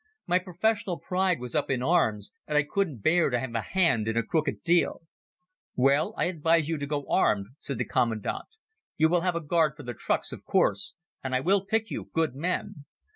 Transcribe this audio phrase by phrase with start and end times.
[0.25, 4.07] My professional pride was up in arms, and I couldn't bear to have a hand
[4.07, 5.03] in a crooked deal.
[5.75, 8.47] "Well, I advise you to go armed," said the commandant.
[8.97, 12.09] "You will have a guard for the trucks, of course, and I will pick you
[12.15, 12.85] good men.